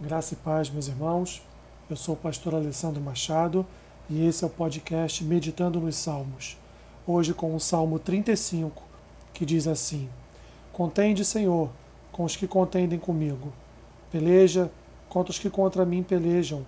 Graça 0.00 0.34
e 0.34 0.36
paz, 0.36 0.70
meus 0.70 0.86
irmãos. 0.86 1.42
Eu 1.90 1.96
sou 1.96 2.14
o 2.14 2.16
pastor 2.16 2.54
Alessandro 2.54 3.02
Machado 3.02 3.66
e 4.08 4.24
esse 4.24 4.44
é 4.44 4.46
o 4.46 4.50
podcast 4.50 5.24
Meditando 5.24 5.80
nos 5.80 5.96
Salmos. 5.96 6.56
Hoje 7.04 7.34
com 7.34 7.52
o 7.52 7.58
Salmo 7.58 7.98
35, 7.98 8.80
que 9.34 9.44
diz 9.44 9.66
assim: 9.66 10.08
Contende, 10.72 11.24
Senhor, 11.24 11.68
com 12.12 12.22
os 12.22 12.36
que 12.36 12.46
contendem 12.46 12.96
comigo. 12.96 13.52
Peleja 14.08 14.70
contra 15.08 15.32
os 15.32 15.38
que 15.40 15.50
contra 15.50 15.84
mim 15.84 16.04
pelejam. 16.04 16.64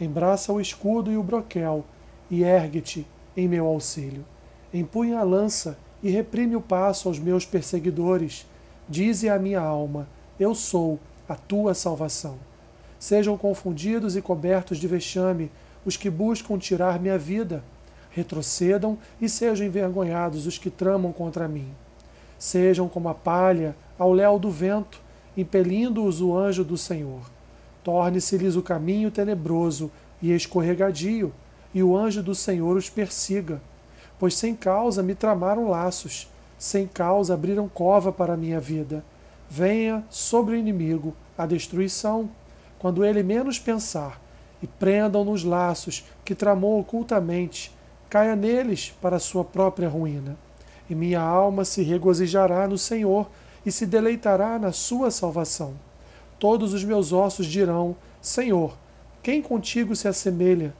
Embraça 0.00 0.50
o 0.50 0.58
escudo 0.58 1.12
e 1.12 1.18
o 1.18 1.22
broquel 1.22 1.84
e 2.30 2.44
ergue-te 2.44 3.06
em 3.36 3.46
meu 3.46 3.66
auxílio. 3.66 4.24
Empunha 4.72 5.18
a 5.18 5.22
lança 5.22 5.76
e 6.02 6.08
reprime 6.08 6.56
o 6.56 6.62
passo 6.62 7.08
aos 7.08 7.18
meus 7.18 7.44
perseguidores. 7.44 8.46
Dize 8.88 9.28
à 9.28 9.38
minha 9.38 9.60
alma: 9.60 10.08
Eu 10.38 10.54
sou 10.54 10.98
a 11.28 11.34
tua 11.34 11.74
salvação. 11.74 12.48
Sejam 13.00 13.34
confundidos 13.38 14.14
e 14.14 14.20
cobertos 14.20 14.76
de 14.76 14.86
vexame 14.86 15.50
os 15.86 15.96
que 15.96 16.10
buscam 16.10 16.58
tirar 16.58 17.00
minha 17.00 17.16
vida. 17.16 17.64
Retrocedam 18.10 18.98
e 19.18 19.26
sejam 19.26 19.66
envergonhados 19.66 20.46
os 20.46 20.58
que 20.58 20.68
tramam 20.68 21.10
contra 21.10 21.48
mim. 21.48 21.72
Sejam 22.38 22.88
como 22.88 23.08
a 23.08 23.14
palha 23.14 23.74
ao 23.98 24.12
léu 24.12 24.38
do 24.38 24.50
vento, 24.50 25.00
impelindo-os 25.34 26.20
o 26.20 26.36
anjo 26.36 26.62
do 26.62 26.76
Senhor. 26.76 27.22
Torne-se-lhes 27.82 28.54
o 28.54 28.62
caminho 28.62 29.10
tenebroso 29.10 29.90
e 30.20 30.32
escorregadio, 30.32 31.32
e 31.72 31.82
o 31.82 31.96
anjo 31.96 32.22
do 32.22 32.34
Senhor 32.34 32.76
os 32.76 32.90
persiga. 32.90 33.62
Pois 34.18 34.34
sem 34.34 34.54
causa 34.54 35.02
me 35.02 35.14
tramaram 35.14 35.70
laços, 35.70 36.28
sem 36.58 36.86
causa 36.86 37.32
abriram 37.32 37.66
cova 37.66 38.12
para 38.12 38.36
minha 38.36 38.60
vida. 38.60 39.02
Venha 39.48 40.04
sobre 40.10 40.54
o 40.54 40.58
inimigo 40.58 41.14
a 41.38 41.46
destruição 41.46 42.28
quando 42.80 43.04
ele 43.04 43.22
menos 43.22 43.58
pensar, 43.58 44.18
e 44.62 44.66
prendam 44.66 45.22
nos 45.22 45.44
laços 45.44 46.02
que 46.24 46.34
tramou 46.34 46.80
ocultamente, 46.80 47.70
caia 48.08 48.34
neles 48.34 48.94
para 49.02 49.18
sua 49.18 49.44
própria 49.44 49.86
ruína. 49.86 50.36
E 50.88 50.94
minha 50.94 51.20
alma 51.20 51.64
se 51.64 51.82
regozijará 51.82 52.66
no 52.66 52.78
Senhor 52.78 53.30
e 53.64 53.70
se 53.70 53.84
deleitará 53.84 54.58
na 54.58 54.72
sua 54.72 55.10
salvação. 55.10 55.74
Todos 56.38 56.72
os 56.72 56.82
meus 56.82 57.12
ossos 57.12 57.46
dirão: 57.46 57.94
Senhor, 58.20 58.74
quem 59.22 59.42
contigo 59.42 59.94
se 59.94 60.08
assemelha? 60.08 60.74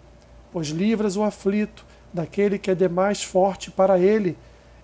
Pois 0.50 0.68
livras 0.68 1.18
o 1.18 1.22
aflito 1.22 1.84
daquele 2.12 2.58
que 2.58 2.70
é 2.70 2.74
demais 2.74 3.22
forte 3.22 3.70
para 3.70 3.98
ele, 3.98 4.38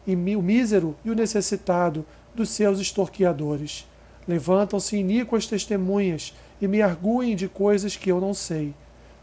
e 0.06 0.14
o 0.14 0.42
mísero 0.42 0.95
e 1.03 1.11
o 1.11 1.14
necessitado 1.14 2.05
dos 2.34 2.51
seus 2.51 2.78
extorquiadores. 2.78 3.86
Levantam-se 4.27 4.97
iníquas 4.97 5.47
testemunhas 5.47 6.35
e 6.61 6.67
me 6.67 6.83
arguem 6.83 7.37
de 7.37 7.49
coisas 7.49 7.97
que 7.97 8.11
eu 8.11 8.21
não 8.21 8.35
sei. 8.35 8.75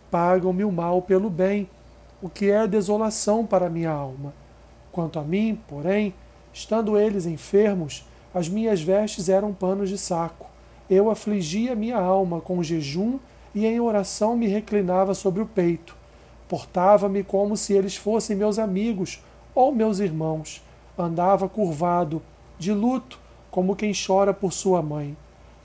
Pagam-me 0.10 0.64
o 0.64 0.72
mal 0.72 1.02
pelo 1.02 1.30
bem, 1.30 1.68
o 2.22 2.30
que 2.30 2.50
é 2.50 2.66
desolação 2.68 3.46
para 3.46 3.70
minha 3.70 3.92
alma. 3.92 4.34
Quanto 4.92 5.20
a 5.20 5.24
mim, 5.24 5.60
porém, 5.68 6.14
estando 6.54 6.98
eles 6.98 7.26
enfermos, 7.26 8.06
as 8.34 8.48
minhas 8.48 8.82
vestes 8.82 9.28
eram 9.28 9.54
panos 9.54 9.90
de 9.90 9.98
saco. 9.98 10.50
Eu 10.90 11.10
afligia 11.10 11.76
minha 11.76 11.98
alma 11.98 12.40
com 12.40 12.64
jejum 12.64 13.20
e 13.54 13.66
em 13.66 13.80
oração 13.80 14.38
me 14.38 14.48
reclinava 14.48 15.14
sobre 15.14 15.42
o 15.42 15.46
peito. 15.46 15.96
Portava-me 16.48 17.24
como 17.24 17.58
se 17.58 17.74
eles 17.74 17.96
fossem 17.96 18.36
meus 18.36 18.60
amigos 18.60 19.22
ou 19.56 19.74
meus 19.74 20.00
irmãos. 20.00 20.64
Andava 20.98 21.50
curvado, 21.50 22.22
de 22.60 22.72
luto, 22.72 23.20
como 23.54 23.76
quem 23.76 23.94
chora 23.94 24.34
por 24.34 24.52
sua 24.52 24.82
mãe. 24.82 25.16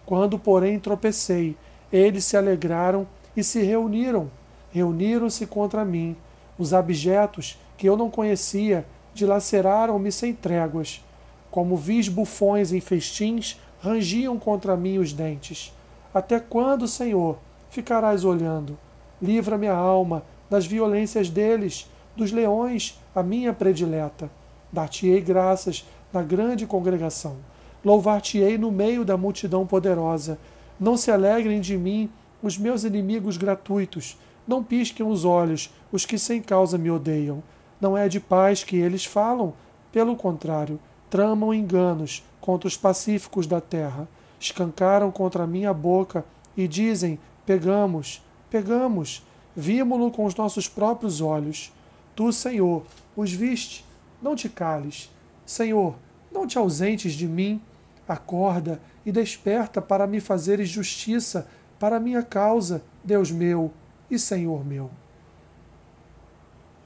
Quando, 0.05 0.39
porém, 0.39 0.79
tropecei, 0.79 1.57
eles 1.91 2.27
se 2.27 2.37
alegraram 2.37 3.09
e 3.35 3.43
se 3.43 3.63
reuniram. 3.63 4.31
Reuniram-se 4.71 5.47
contra 5.47 5.87
mim. 5.87 6.15
Os 6.59 6.75
abjetos, 6.75 7.59
que 7.79 7.89
eu 7.89 7.97
não 7.97 8.11
conhecia, 8.11 8.85
dilaceraram-me 9.15 10.13
sem 10.13 10.35
tréguas. 10.35 11.03
Como 11.51 11.79
vis 11.79 12.11
bufões 12.11 12.73
em 12.73 12.81
festins, 12.81 13.59
rangiam 13.81 14.39
contra 14.39 14.77
mim 14.77 14.99
os 14.99 15.15
dentes. 15.15 15.75
Até 16.13 16.39
quando, 16.39 16.87
Senhor, 16.87 17.39
ficarás 17.71 18.23
olhando? 18.23 18.77
Livra 19.21 19.57
minha 19.57 19.73
alma 19.73 20.23
das 20.51 20.67
violências 20.67 21.31
deles, 21.31 21.91
dos 22.15 22.33
leões, 22.33 23.01
a 23.15 23.23
minha 23.23 23.55
predileta. 23.55 24.31
Dar-te-ei 24.71 25.23
graças 25.23 25.87
na 26.13 26.21
grande 26.21 26.67
congregação 26.67 27.39
Louvar-te-ei 27.85 28.59
no 28.59 28.71
meio 28.71 29.05
da 29.05 29.17
multidão 29.17 29.67
poderosa. 29.67 30.39
Não 30.79 30.97
se 30.97 31.11
alegrem 31.11 31.61
de 31.61 31.77
mim 31.77 32.11
os 32.43 32.59
meus 32.59 32.85
inimigos 32.85 33.37
gratuitos. 33.37 34.17
Não 34.47 34.63
pisquem 34.63 35.07
os 35.07 35.25
olhos 35.25 35.71
os 35.93 36.05
que 36.05 36.19
sem 36.19 36.41
causa 36.41 36.77
me 36.77 36.91
odeiam. 36.91 37.43
Não 37.81 37.97
é 37.97 38.09
de 38.09 38.21
paz 38.21 38.65
que 38.65 38.77
eles 38.77 39.05
falam. 39.05 39.55
Pelo 39.93 40.17
contrário, 40.17 40.79
tramam 41.09 41.55
enganos 41.55 42.25
contra 42.41 42.69
os 42.69 42.77
pacíficos 42.77 43.47
da 43.47 43.61
terra. 43.61 44.09
Escancaram 44.41 45.11
contra 45.11 45.47
minha 45.47 45.73
boca 45.73 46.25
e 46.57 46.69
dizem: 46.69 47.19
Pegamos, 47.47 48.23
pegamos, 48.51 49.25
vimo-lo 49.55 50.11
com 50.11 50.25
os 50.25 50.35
nossos 50.35 50.69
próprios 50.69 51.21
olhos. 51.21 51.73
Tu, 52.15 52.33
Senhor, 52.33 52.85
os 53.17 53.33
viste, 53.33 53.85
não 54.21 54.35
te 54.35 54.49
cales. 54.49 55.11
Senhor, 55.47 55.95
não 56.33 56.47
te 56.47 56.59
ausentes 56.59 57.13
de 57.13 57.27
mim. 57.27 57.61
Acorda 58.09 58.81
e 59.05 59.13
desperta 59.13 59.83
para 59.83 60.07
me 60.07 60.19
fazeres 60.19 60.71
justiça 60.71 61.47
para 61.79 62.01
minha 62.01 62.23
causa, 62.23 62.83
Deus 63.05 63.31
meu 63.31 63.71
e 64.11 64.19
Senhor 64.19 64.65
meu. 64.65 64.91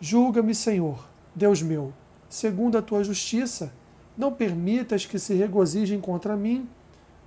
Julga-me, 0.01 0.53
Senhor, 0.53 1.09
Deus 1.33 1.63
meu, 1.63 1.93
segundo 2.29 2.77
a 2.77 2.83
tua 2.83 3.05
justiça. 3.05 3.73
Não 4.19 4.33
permitas 4.33 5.07
que 5.07 5.17
se 5.17 5.33
regozijem 5.33 6.01
contra 6.01 6.37
mim. 6.37 6.69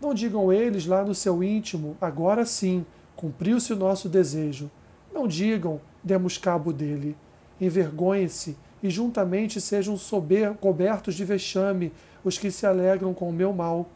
Não 0.01 0.13
digam 0.13 0.51
eles 0.51 0.85
lá 0.85 1.03
no 1.03 1.15
seu 1.15 1.41
íntimo, 1.41 1.95
agora 2.01 2.45
sim, 2.45 2.85
cumpriu-se 3.15 3.71
o 3.71 3.77
nosso 3.77 4.09
desejo. 4.09 4.69
Não 5.13 5.25
digam, 5.25 5.79
demos 6.03 6.37
cabo 6.37 6.73
dele. 6.73 7.15
Envergonhem-se 7.61 8.57
e 8.83 8.89
juntamente 8.89 9.61
sejam 9.61 9.95
sober, 9.95 10.53
cobertos 10.55 11.15
de 11.15 11.23
vexame 11.23 11.93
os 12.25 12.37
que 12.37 12.51
se 12.51 12.65
alegram 12.65 13.13
com 13.13 13.29
o 13.29 13.33
meu 13.33 13.53
mal. 13.53 13.87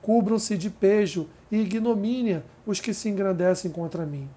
Cubram-se 0.00 0.56
de 0.56 0.70
pejo 0.70 1.26
e 1.50 1.56
ignomínia 1.56 2.44
os 2.64 2.80
que 2.80 2.94
se 2.94 3.08
engrandecem 3.08 3.70
contra 3.70 4.06
mim. 4.06 4.28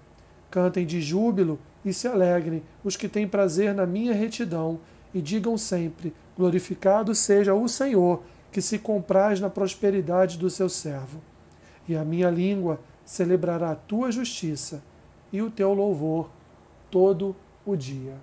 Cantem 0.50 0.84
de 0.84 1.00
júbilo 1.00 1.58
e 1.84 1.92
se 1.92 2.08
alegrem 2.08 2.62
os 2.82 2.96
que 2.96 3.08
têm 3.08 3.28
prazer 3.28 3.74
na 3.74 3.86
minha 3.86 4.12
retidão, 4.12 4.80
e 5.14 5.20
digam 5.20 5.56
sempre: 5.58 6.12
Glorificado 6.36 7.14
seja 7.14 7.54
o 7.54 7.68
Senhor, 7.68 8.22
que 8.50 8.62
se 8.62 8.78
compraz 8.78 9.40
na 9.40 9.50
prosperidade 9.50 10.38
do 10.38 10.50
seu 10.50 10.68
servo. 10.68 11.20
E 11.88 11.94
a 11.94 12.04
minha 12.04 12.30
língua 12.30 12.80
celebrará 13.04 13.72
a 13.72 13.76
tua 13.76 14.10
justiça 14.10 14.82
e 15.32 15.42
o 15.42 15.50
teu 15.50 15.74
louvor 15.74 16.30
todo 16.90 17.36
o 17.64 17.76
dia. 17.76 18.14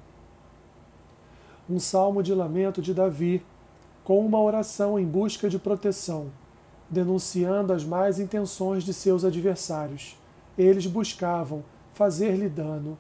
Um 1.69 1.79
salmo 1.79 2.23
de 2.23 2.34
lamento 2.34 2.81
de 2.81 2.94
Davi 2.94 3.44
com 4.03 4.25
uma 4.25 4.41
oração 4.41 4.99
em 4.99 5.05
busca 5.05 5.49
de 5.49 5.59
proteção, 5.59 6.27
denunciando 6.89 7.73
as 7.73 7.83
más 7.83 8.19
intenções 8.19 8.83
de 8.83 8.93
seus 8.93 9.23
adversários. 9.23 10.17
Eles 10.57 10.85
buscavam 10.85 11.63
fazer-lhe 11.93 12.49
dano. 12.49 12.97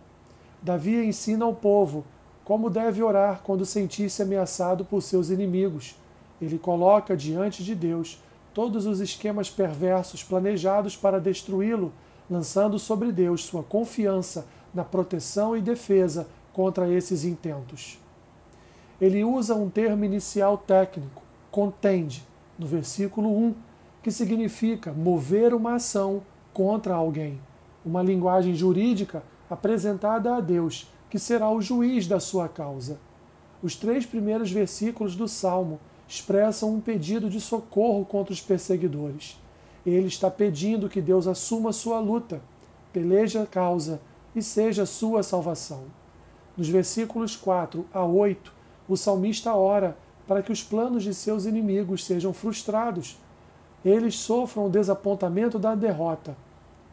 Davi 0.61 1.05
ensina 1.05 1.45
ao 1.45 1.53
povo 1.53 2.05
como 2.43 2.69
deve 2.69 3.01
orar 3.01 3.41
quando 3.43 3.65
sentir-se 3.65 4.21
ameaçado 4.21 4.83
por 4.83 5.01
seus 5.01 5.29
inimigos. 5.29 5.95
Ele 6.41 6.57
coloca 6.57 7.15
diante 7.15 7.63
de 7.63 7.75
Deus 7.75 8.21
todos 8.53 8.85
os 8.85 8.99
esquemas 8.99 9.49
perversos 9.49 10.23
planejados 10.23 10.95
para 10.95 11.19
destruí-lo, 11.19 11.93
lançando 12.29 12.77
sobre 12.77 13.11
Deus 13.11 13.43
sua 13.43 13.63
confiança 13.63 14.47
na 14.73 14.83
proteção 14.83 15.55
e 15.55 15.61
defesa 15.61 16.27
contra 16.53 16.89
esses 16.89 17.23
intentos 17.23 17.99
ele 19.01 19.23
usa 19.23 19.55
um 19.55 19.69
termo 19.69 20.03
inicial 20.03 20.57
técnico, 20.57 21.23
contende, 21.49 22.23
no 22.57 22.67
versículo 22.67 23.29
1, 23.29 23.55
que 24.03 24.11
significa 24.11 24.91
mover 24.91 25.53
uma 25.53 25.75
ação 25.75 26.21
contra 26.53 26.95
alguém, 26.95 27.39
uma 27.85 28.03
linguagem 28.03 28.53
jurídica 28.53 29.23
apresentada 29.49 30.35
a 30.35 30.41
Deus, 30.41 30.91
que 31.09 31.17
será 31.17 31.49
o 31.49 31.61
juiz 31.61 32.07
da 32.07 32.19
sua 32.19 32.47
causa. 32.49 32.99
Os 33.63 33.75
três 33.75 34.05
primeiros 34.05 34.51
versículos 34.51 35.15
do 35.15 35.27
Salmo 35.27 35.79
expressam 36.07 36.73
um 36.73 36.81
pedido 36.81 37.29
de 37.29 37.39
socorro 37.39 38.05
contra 38.05 38.33
os 38.33 38.41
perseguidores. 38.41 39.39
Ele 39.85 40.07
está 40.07 40.29
pedindo 40.29 40.89
que 40.89 41.01
Deus 41.01 41.27
assuma 41.27 41.71
sua 41.71 41.99
luta, 41.99 42.41
peleje 42.91 43.37
a 43.37 43.45
causa 43.45 44.01
e 44.35 44.41
seja 44.41 44.85
sua 44.85 45.23
salvação. 45.23 45.85
Nos 46.57 46.67
versículos 46.67 47.35
4 47.35 47.85
a 47.93 48.03
8, 48.03 48.58
o 48.89 48.97
salmista 48.97 49.53
ora 49.53 49.95
para 50.27 50.41
que 50.41 50.51
os 50.51 50.63
planos 50.63 51.03
de 51.03 51.13
seus 51.13 51.45
inimigos 51.45 52.03
sejam 52.03 52.33
frustrados, 52.33 53.17
eles 53.85 54.15
sofram 54.15 54.65
o 54.65 54.69
desapontamento 54.69 55.57
da 55.57 55.75
derrota. 55.75 56.35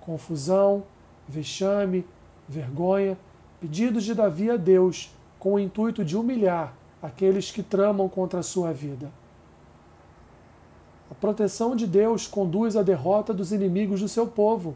Confusão, 0.01 0.85
vexame, 1.27 2.07
vergonha, 2.49 3.19
pedidos 3.61 4.05
de 4.05 4.15
Davi 4.15 4.51
a 4.51 4.57
Deus 4.57 5.11
com 5.39 5.55
o 5.55 5.59
intuito 5.59 6.05
de 6.05 6.17
humilhar 6.17 6.75
aqueles 7.03 7.51
que 7.51 7.63
tramam 7.63 8.09
contra 8.09 8.41
a 8.41 8.43
sua 8.43 8.73
vida. 8.73 9.11
A 11.11 11.15
proteção 11.15 11.75
de 11.77 11.87
Deus 11.87 12.27
conduz 12.27 12.77
à 12.77 12.83
derrota 12.83 13.33
dos 13.33 13.53
inimigos 13.53 14.01
do 14.01 14.09
seu 14.09 14.27
povo. 14.27 14.75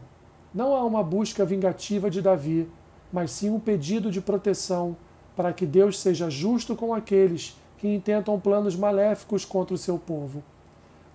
Não 0.53 0.75
há 0.75 0.83
uma 0.83 1.03
busca 1.03 1.45
vingativa 1.45 2.09
de 2.09 2.21
Davi, 2.21 2.69
mas 3.11 3.31
sim 3.31 3.49
um 3.49 3.59
pedido 3.59 4.09
de 4.09 4.21
proteção 4.21 4.95
para 5.35 5.53
que 5.53 5.65
Deus 5.65 5.99
seja 5.99 6.29
justo 6.29 6.75
com 6.75 6.93
aqueles 6.93 7.57
que 7.77 7.87
intentam 7.87 8.39
planos 8.39 8.75
maléficos 8.75 9.43
contra 9.43 9.73
o 9.73 9.77
seu 9.77 9.97
povo. 9.97 10.43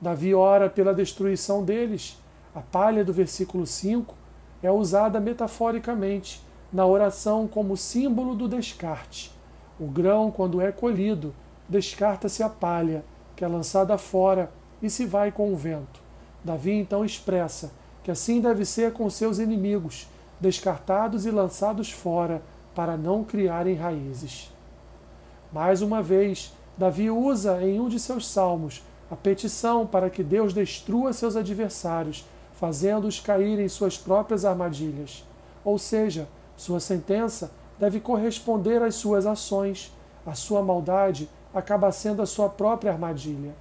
Davi 0.01 0.35
ora 0.35 0.69
pela 0.69 0.95
destruição 0.95 1.65
deles. 1.65 2.21
A 2.55 2.61
palha 2.61 3.05
do 3.05 3.13
versículo 3.13 3.67
5 3.67 4.15
é 4.63 4.71
usada 4.71 5.21
metaforicamente 5.21 6.43
na 6.73 6.85
oração 6.85 7.47
como 7.47 7.77
símbolo 7.77 8.35
do 8.35 8.49
descarte. 8.49 9.33
O 9.79 9.87
grão, 9.87 10.31
quando 10.31 10.61
é 10.61 10.73
colhido, 10.73 11.35
descarta-se 11.69 12.43
a 12.43 12.49
palha, 12.49 13.05
que 13.35 13.45
é 13.45 13.49
lançada 13.49 13.97
fora 13.99 14.51
e 14.83 14.89
se 14.89 15.05
vai 15.05 15.31
com 15.31 15.53
o 15.53 15.57
vento. 15.57 16.01
Davi 16.43 16.73
então 16.73 17.05
expressa 17.05 17.71
que 18.03 18.11
assim 18.11 18.41
deve 18.41 18.65
ser 18.65 18.93
com 18.93 19.09
seus 19.11 19.39
inimigos, 19.39 20.07
descartados 20.41 21.27
e 21.27 21.31
lançados 21.31 21.91
fora, 21.91 22.41
para 22.77 22.95
não 22.95 23.25
criarem 23.25 23.75
raízes. 23.75 24.53
Mais 25.51 25.81
uma 25.81 26.03
vez, 26.03 26.53
Davi 26.77 27.11
usa 27.11 27.63
em 27.63 27.81
um 27.81 27.89
de 27.89 27.99
seus 27.99 28.29
salmos 28.29 28.85
a 29.11 29.17
petição 29.17 29.87
para 29.87 30.11
que 30.11 30.23
Deus 30.23 30.53
destrua 30.53 31.15
seus 31.15 31.37
adversários, 31.37 32.27
fazendo-os 32.53 33.19
cair 33.19 33.59
em 33.59 33.69
suas 33.69 33.97
próprias 33.97 34.45
armadilhas. 34.45 35.25
Ou 35.65 35.79
seja, 35.79 36.29
sua 36.55 36.79
sentença 36.79 37.51
deve 37.79 37.99
corresponder 37.99 38.83
às 38.83 38.97
suas 38.97 39.25
ações. 39.25 39.91
A 40.27 40.35
sua 40.35 40.61
maldade 40.61 41.31
acaba 41.55 41.91
sendo 41.91 42.21
a 42.21 42.27
sua 42.27 42.51
própria 42.51 42.93
armadilha. 42.93 43.55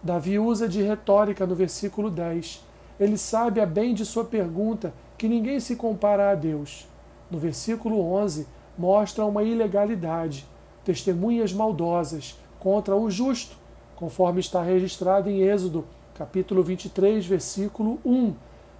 Davi 0.00 0.38
usa 0.38 0.68
de 0.68 0.82
retórica 0.82 1.44
no 1.44 1.56
versículo 1.56 2.10
10. 2.10 2.62
Ele 3.00 3.18
sabe 3.18 3.60
a 3.60 3.66
bem 3.66 3.92
de 3.92 4.06
sua 4.06 4.24
pergunta 4.24 4.94
que 5.18 5.28
ninguém 5.28 5.58
se 5.58 5.74
compara 5.74 6.30
a 6.30 6.34
Deus. 6.36 6.86
No 7.30 7.38
versículo 7.38 8.00
11, 8.12 8.46
mostra 8.76 9.24
uma 9.24 9.42
ilegalidade, 9.42 10.46
testemunhas 10.84 11.52
maldosas 11.52 12.38
contra 12.58 12.96
o 12.96 13.10
justo, 13.10 13.56
conforme 13.94 14.40
está 14.40 14.62
registrado 14.62 15.28
em 15.30 15.40
Êxodo, 15.40 15.84
capítulo 16.14 16.62
23, 16.62 17.26
versículo 17.26 17.98
1. 18.04 18.34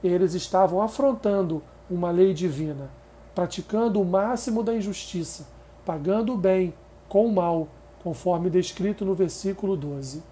Eles 0.05 0.35
estavam 0.35 0.81
afrontando 0.83 1.63
uma 1.91 2.11
lei 2.11 2.33
divina 2.35 2.91
praticando 3.37 4.01
o 4.01 4.05
máximo 4.05 4.63
da 4.63 4.75
injustiça, 4.75 5.47
pagando 5.85 6.33
o 6.33 6.39
bem 6.39 6.73
com 7.07 7.27
o 7.27 7.33
mal, 7.33 7.69
conforme 8.03 8.49
descrito 8.49 9.05
no 9.05 9.15
versículo 9.15 9.77
12. 9.77 10.23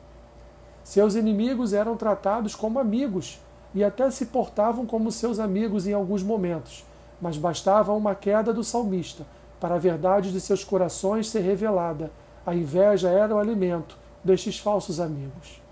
Seus 0.82 1.14
inimigos 1.14 1.75
eram 1.75 1.99
tratados 1.99 2.55
como 2.55 2.78
amigos 2.78 3.38
e 3.75 3.84
até 3.84 4.11
se 4.11 4.25
portavam 4.25 4.87
como 4.87 5.12
seus 5.12 5.38
amigos 5.38 5.87
em 5.87 5.93
alguns 5.93 6.22
momentos, 6.22 6.82
mas 7.25 7.38
bastava 7.38 7.91
uma 7.94 8.15
queda 8.15 8.53
do 8.53 8.62
salmista 8.62 9.25
para 9.59 9.76
a 9.76 9.79
verdade 9.79 10.31
de 10.31 10.38
seus 10.38 10.62
corações 10.62 11.26
ser 11.26 11.41
revelada. 11.41 12.11
A 12.44 12.55
inveja 12.55 13.09
era 13.09 13.35
o 13.35 13.38
alimento 13.38 13.97
destes 14.23 14.59
falsos 14.59 15.00
amigos. 15.00 15.62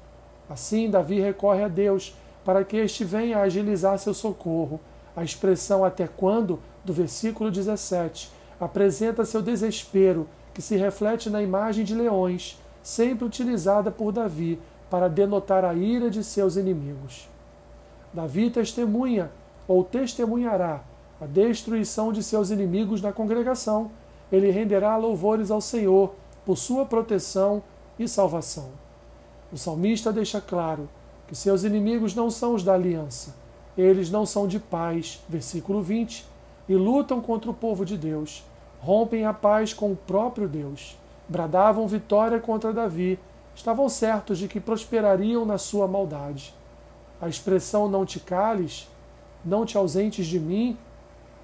Assim, 0.49 0.89
Davi 0.89 1.21
recorre 1.21 1.63
a 1.63 1.69
Deus 1.69 2.17
para 2.43 2.65
que 2.65 2.79
este 2.79 3.05
venha 3.05 3.41
agilizar 3.41 3.99
seu 3.99 4.15
socorro. 4.15 4.81
A 5.15 5.23
expressão 5.23 5.85
até 5.85 6.09
quando 6.09 6.59
do 6.83 6.95
versículo 6.95 7.51
17, 7.51 8.31
apresenta 8.59 9.23
seu 9.27 9.43
desespero, 9.43 10.27
que 10.55 10.63
se 10.63 10.79
reflete 10.79 11.29
na 11.29 11.43
imagem 11.43 11.85
de 11.85 11.95
leões, 11.95 12.59
sempre 12.83 13.27
utilizada 13.27 13.91
por 13.91 14.11
Davi 14.11 14.59
para 14.89 15.07
denotar 15.07 15.67
a 15.67 15.75
ira 15.75 16.09
de 16.09 16.25
seus 16.25 16.57
inimigos. 16.57 17.29
Davi 18.11 18.49
testemunha 18.49 19.31
ou 19.69 19.85
testemunhará 19.85 20.81
a 21.23 21.27
destruição 21.27 22.13
de 22.13 22.21
seus 22.21 22.51
inimigos 22.51 23.01
na 23.01 23.13
congregação. 23.13 23.93
Ele 24.31 24.51
renderá 24.51 24.97
louvores 24.97 25.53
ao 25.53 25.61
Senhor 25.61 26.15
por 26.45 26.59
sua 26.59 26.85
proteção 26.85 27.63
e 27.97 28.09
salvação. 28.09 28.71
O 29.53 29.57
salmista 29.57 30.13
deixa 30.13 30.41
claro 30.41 30.89
que 31.29 31.37
seus 31.37 31.63
inimigos 31.63 32.13
não 32.13 32.29
são 32.29 32.55
os 32.55 32.65
da 32.65 32.75
aliança, 32.75 33.37
eles 33.79 34.11
não 34.11 34.27
são 34.27 34.49
de 34.49 34.59
paz. 34.59 35.21
Versículo 35.29 35.81
20 35.81 36.27
e 36.69 36.75
lutam 36.75 37.21
contra 37.21 37.51
o 37.51 37.55
povo 37.55 37.85
de 37.85 37.97
Deus. 37.97 38.43
Rompem 38.81 39.25
a 39.25 39.33
paz 39.33 39.73
com 39.73 39.93
o 39.93 39.97
próprio 39.97 40.49
Deus. 40.49 40.99
Bradavam 41.29 41.87
vitória 41.87 42.41
contra 42.41 42.73
Davi. 42.73 43.17
Estavam 43.55 43.89
certos 43.89 44.39
de 44.39 44.49
que 44.49 44.59
prosperariam 44.59 45.45
na 45.45 45.59
sua 45.59 45.87
maldade. 45.87 46.53
A 47.21 47.29
expressão 47.29 47.89
não 47.89 48.05
te 48.05 48.19
cales, 48.19 48.89
não 49.45 49.65
te 49.65 49.77
ausentes 49.77 50.27
de 50.27 50.41
mim, 50.41 50.77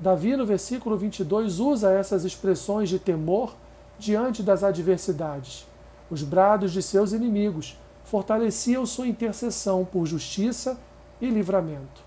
Davi, 0.01 0.37
no 0.37 0.47
versículo 0.47 0.97
22, 0.97 1.59
usa 1.59 1.93
essas 1.93 2.25
expressões 2.25 2.89
de 2.89 3.01
temor 3.01 3.57
diante 3.99 4.45
das 4.45 4.63
adversidades. 4.63 5.67
Os 6.09 6.23
brados 6.23 6.73
de 6.73 6.81
seus 6.83 7.13
inimigos 7.13 7.77
fortaleciam 8.05 8.87
sua 8.87 9.09
intercessão 9.09 9.85
por 9.85 10.07
justiça 10.07 10.79
e 11.21 11.29
livramento. 11.29 12.03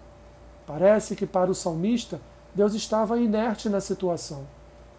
Parece 0.66 1.18
que 1.18 1.28
para 1.28 1.52
o 1.52 1.56
salmista 1.56 2.22
Deus 2.56 2.74
estava 2.74 3.20
inerte 3.20 3.68
na 3.68 3.82
situação, 3.82 4.48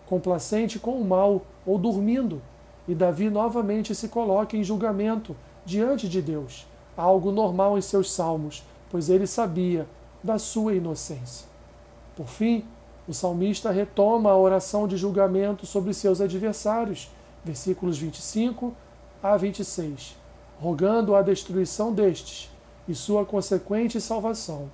complacente 0.06 0.79
com 0.79 1.00
o 1.00 1.05
mal 1.05 1.47
ou 1.65 1.79
dormindo, 1.79 2.43
e 2.87 2.94
Davi 2.94 3.31
novamente 3.31 3.94
se 3.94 4.09
coloca 4.09 4.56
em 4.56 4.62
julgamento 4.62 5.35
diante 5.65 6.09
de 6.09 6.21
Deus, 6.21 6.67
algo 6.97 7.33
normal 7.33 7.79
em 7.79 7.81
seus 7.81 8.12
salmos, 8.12 8.62
pois 8.91 9.09
ele 9.09 9.27
sabia 9.27 9.87
da 10.23 10.39
sua 10.39 10.75
inocência. 10.75 11.47
Por 12.15 12.29
fim, 12.29 12.65
o 13.07 13.13
salmista 13.13 13.71
retoma 13.71 14.31
a 14.31 14.37
oração 14.37 14.87
de 14.87 14.97
julgamento 14.97 15.67
sobre 15.67 15.93
seus 15.93 16.21
adversários, 16.21 17.11
versículos 17.45 17.99
25 17.99 18.75
a 19.23 19.37
26, 19.37 20.17
rogando 20.61 21.15
a 21.15 21.23
destruição 21.23 21.93
destes 21.93 22.51
e 22.89 22.95
sua 22.95 23.25
consequente 23.25 24.01
salvação, 24.01 24.71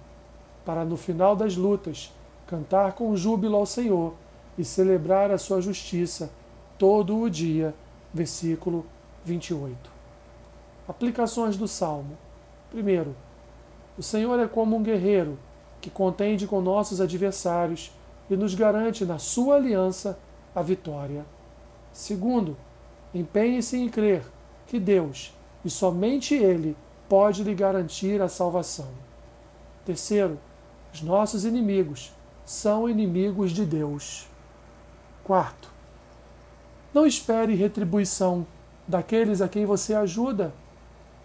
para 0.65 0.85
no 0.85 0.97
final 0.97 1.35
das 1.35 1.57
lutas 1.57 2.13
cantar 2.47 2.93
com 2.93 3.17
júbilo 3.17 3.57
ao 3.57 3.67
Senhor 3.67 4.15
e 4.57 4.65
celebrar 4.65 5.31
a 5.31 5.39
sua 5.39 5.61
justiça 5.61 6.31
todo 6.77 7.19
o 7.19 7.31
dia. 7.31 7.75
Versículo 8.13 8.87
28. 9.25 9.77
Aplicações 10.89 11.57
do 11.57 11.69
Salmo. 11.69 12.17
Primeiro, 12.71 13.15
o 13.99 14.03
Senhor 14.03 14.39
é 14.41 14.49
como 14.49 14.77
um 14.77 14.83
guerreiro 14.83 15.39
que 15.81 15.91
contende 15.91 16.47
com 16.47 16.61
nossos 16.61 17.01
adversários 17.01 17.93
e 18.31 18.37
nos 18.37 18.55
garante 18.55 19.05
na 19.05 19.19
sua 19.19 19.57
aliança 19.57 20.19
a 20.55 20.63
vitória. 20.63 21.25
Segundo, 21.93 22.57
empenhe-se 23.15 23.77
em 23.77 23.89
crer 23.89 24.23
que 24.67 24.79
Deus, 24.79 25.35
e 25.65 25.71
somente 25.71 26.35
Ele, 26.35 26.77
pode 27.09 27.43
lhe 27.43 27.55
garantir 27.55 28.21
a 28.21 28.29
salvação. 28.29 28.89
Terceiro, 29.85 30.39
os 30.93 31.01
nossos 31.01 31.45
inimigos 31.45 32.13
são 32.45 32.89
inimigos 32.89 33.51
de 33.53 33.65
Deus. 33.65 34.29
Quarto, 35.25 35.71
não 36.93 37.07
espere 37.07 37.55
retribuição 37.55 38.47
daqueles 38.87 39.41
a 39.41 39.49
quem 39.49 39.65
você 39.65 39.95
ajuda. 39.95 40.53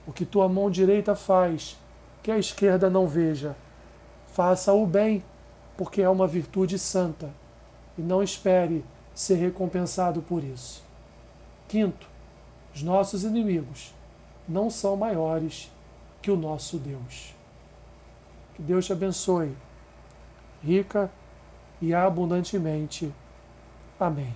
O 0.06 0.12
que 0.12 0.26
tua 0.26 0.50
mão 0.50 0.70
direita 0.70 1.16
faz, 1.16 1.78
que 2.22 2.32
a 2.32 2.38
esquerda 2.38 2.90
não 2.90 3.08
veja. 3.08 3.56
Faça 4.28 4.74
o 4.74 4.86
bem, 4.86 5.24
porque 5.78 6.02
é 6.02 6.10
uma 6.10 6.28
virtude 6.28 6.78
santa, 6.78 7.30
e 7.98 8.02
não 8.02 8.24
espere 8.24 8.84
ser 9.14 9.36
recompensado 9.36 10.22
por 10.22 10.44
isso. 10.44 10.84
Quinto, 11.68 12.08
os 12.74 12.82
nossos 12.82 13.24
inimigos 13.24 13.94
não 14.48 14.70
são 14.70 14.96
maiores 14.96 15.72
que 16.22 16.32
o 16.32 16.36
nosso 16.36 16.78
Deus. 16.78 17.34
Que 18.56 18.62
Deus 18.62 18.86
te 18.86 18.94
abençoe 18.94 19.56
rica 20.64 21.12
e 21.82 21.94
abundantemente. 21.94 23.14
Amém. 24.00 24.34